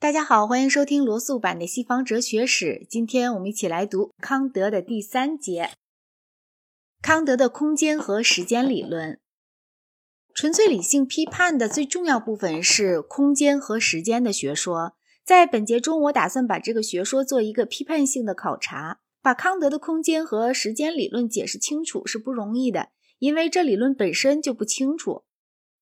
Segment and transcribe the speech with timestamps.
[0.00, 2.86] 大家好，欢迎收听罗素版的西方哲学史。
[2.88, 5.70] 今天我们一起来读康德的第三节。
[7.02, 9.18] 康德的空间和时间理论，
[10.32, 14.94] 纯粹理性批判的最重要部分是空间和时间的学说。
[15.24, 19.00] 在本节中，我打算把这个学说做一个批判性的考察。
[19.20, 25.24] 把康德的空间和时间理论解释清楚是不容易的，因为这理论本身就不清楚。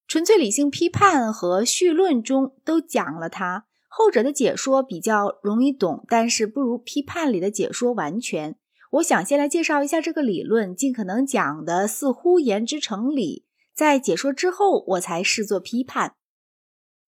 [0.08, 3.66] 纯粹理性批判和绪论中都讲了它。
[3.98, 8.58] 后者的解说比较容易懂，但是不如批判里的解说完全。
[8.90, 13.46] 我想先来介绍一下这个理论，尽可能讲的似乎言之成理。
[13.74, 16.12] 在解说之后，我才视作批判。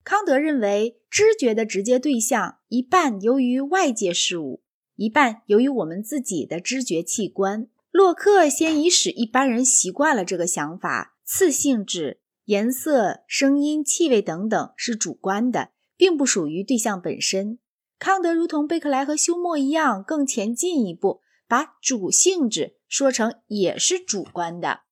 [0.02, 4.62] 康德认为，知觉的直接对象一半由于外界事物，
[4.96, 7.68] 一半由于我们自己的知觉器官。
[7.91, 15.73] 洛克先已使一般人习惯了这个想法：次性质、颜色、声音、气味等等是主观的。
[15.98, 17.59] 并不属于对象本身。
[17.98, 24.82] 康德如同贝克莱和休谟一样，更前进一步，把主性质说成也是主观的。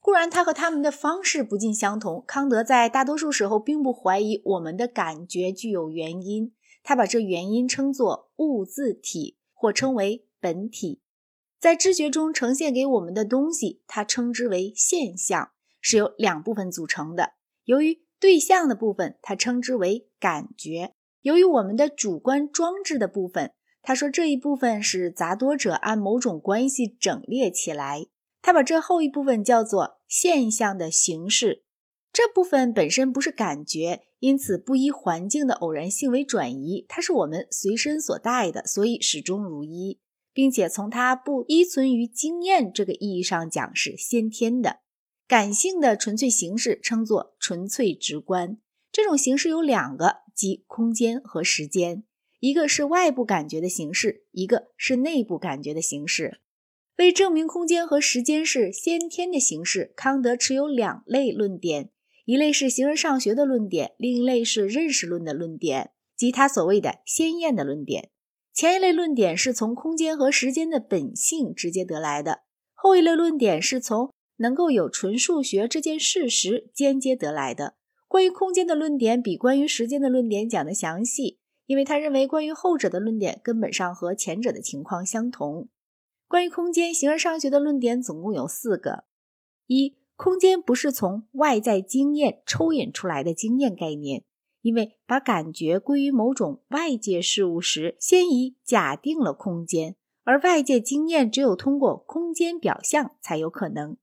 [0.00, 2.24] 固然，他和他们的方式不尽相同。
[2.26, 11.00] 康德在大多数时候并不怀疑我们的感觉具有原因，他把这原因称作物自体，或称为本体。
[11.58, 17.32] 在知觉中呈现给我们的东西，他称之为现象，是由两部分组成的。
[17.64, 20.94] 由于对象的部分，他称之为感觉。
[21.22, 23.52] 由于我们的主观装置的部分，
[23.82, 28.06] 他说这一部分是杂多者按某种关系整列起来。
[28.42, 31.62] 他把这后一部分叫做现象的形式。
[32.12, 36.84] 这部分本身不是感觉，因此不依环境的偶然性为转移。
[36.88, 40.00] 它是我们随身所带的，所以始终如一，
[40.32, 44.80] 并且从它不依存于经验这个意义上讲是先天的。
[45.28, 48.58] 感性的纯粹形式称作纯粹直观。
[48.92, 52.04] 这种形式有两个，即空间和时间。
[52.38, 56.40] 一个是外部感觉的形式，一个是内部感觉的形式。
[56.98, 61.90] 为证明空间和时间是先天的形式，康德持有两类论点：
[62.24, 68.10] 一类是形而上学的论点，另一类是认识论的论点，即他所谓的先验的论点。
[68.54, 74.12] 前一类论点是从空间和时间的本性直接得来的，后一类论点是从。
[74.36, 77.74] 能够有纯数学这件事实间接得来的。
[78.08, 85.68] 关于空间的论点比关于时间的论点讲得详细，因为他认为关于后者的论点根本上和前者的情况相同。
[86.28, 89.04] 关于空间，形而上学的论点总共有四个：
[89.66, 94.24] 一、空间不是从外在经验抽引出来的经验概念，
[94.62, 103.96] 因为把感觉归于某种外界事物时，先已假定了空间，而外界经验只有通过空间表象才有可能。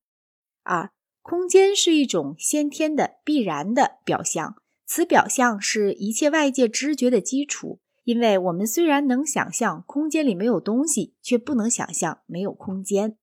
[0.63, 0.91] 二，
[1.21, 7.79] 空间是一种先天的必然的表象，此表象是一切外界知觉的基础。
[8.03, 13.17] 因为我们虽然能想象空间里没有东西，却不能想象没有空间。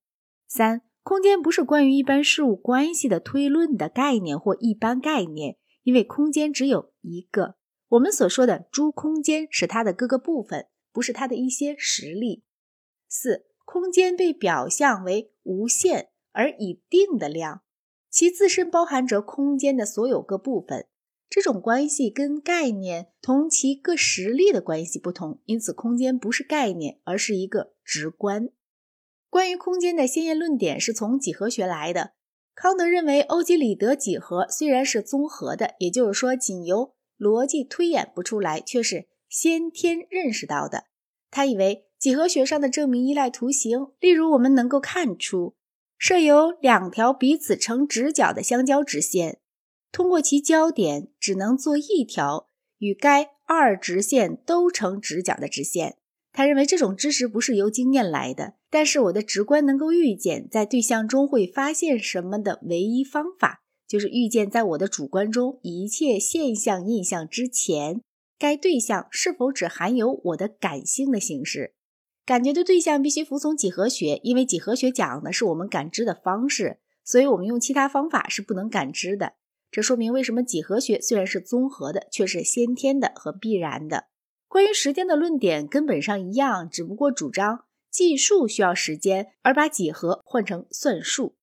[0.47, 7.57] 三，空间不是关于一般事物关系的推论的概念或一般概念，因为空间只有一个。
[7.89, 12.43] 我们所说的诸空间是它的各个部分，不是它的一些实例。
[13.07, 16.10] 四，空间被表象为无限。
[16.31, 17.61] 而以定的量，
[18.09, 20.87] 其自身包含着空间的所有各部分。
[21.29, 28.49] 这种关系跟概念同其各实例的关系不同，因此空间不是概念，而是一个直观。
[29.29, 32.11] 关于空间的先验论点是从几何学来的。
[32.53, 40.87] 康德认为欧几里得几何虽然是综合的，也就是说仅由逻辑推演不出来，却是先天认识到的。
[41.29, 45.55] 他以为几何学上的证明依赖图形，例如我们能够看出。
[46.01, 49.37] 设有两条彼此成直角的相交直线，
[49.91, 52.47] 通过其交点只能做一条
[52.79, 55.97] 与该二直线都成直角的直线。
[56.31, 68.01] 他认为这种知识不是由经验来的，但是我的直观能够预见在对象中会发现什么的唯一方法，就是预见在我的主观中一切现象印象之前，
[68.39, 71.75] 该对象是否只含有我的感性的形式。
[72.31, 79.33] 感觉的对象必须服从几何学，因为几何学讲的是我们感知的方式，所以我们用其他方法是不能感知的。
[79.69, 84.05] 这说明为什么几何学虽然是综合的，却是先天的和必然的。
[84.47, 91.35] 关于时间的论点根本上一样，只不过主张计数需要时间，而把几何换成算术。